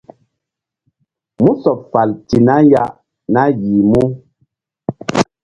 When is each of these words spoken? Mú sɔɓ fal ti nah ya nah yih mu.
Mú 1.41 1.49
sɔɓ 1.61 1.77
fal 1.91 2.09
ti 2.27 2.37
nah 2.47 2.61
ya 2.71 2.83
nah 3.33 3.49
yih 3.61 3.81
mu. 3.89 4.03